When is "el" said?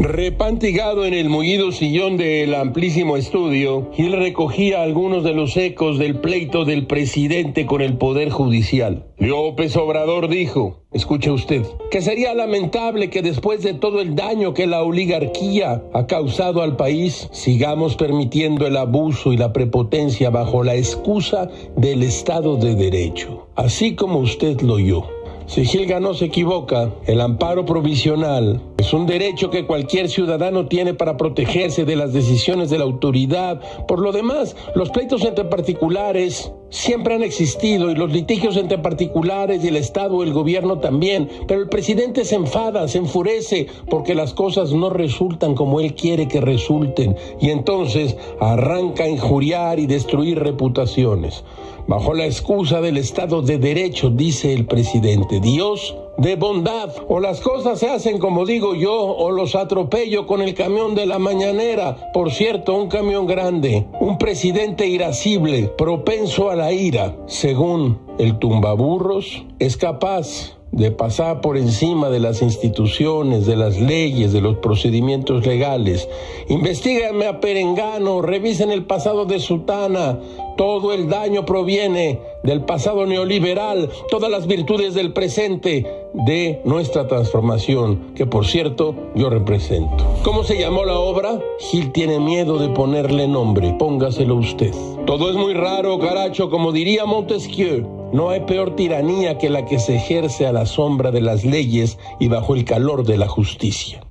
1.12-1.28, 7.82-7.98, 14.00-14.16, 18.66-18.78, 27.08-27.20, 39.68-39.76, 40.24-40.32, 41.60-41.68, 54.52-54.66, 60.42-60.54, 68.18-68.38, 78.70-78.84, 80.92-81.08, 102.54-102.64